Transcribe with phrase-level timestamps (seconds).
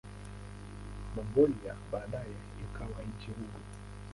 [1.15, 3.63] Mongolia baadaye ikawa nchi huru.